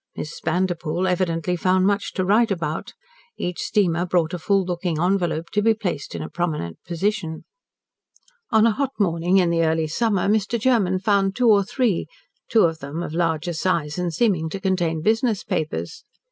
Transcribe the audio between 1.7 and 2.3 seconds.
much to